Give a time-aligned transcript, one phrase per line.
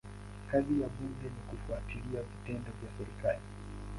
[0.49, 3.39] Kazi ya bunge ni kufuatilia vitendo vya serikali.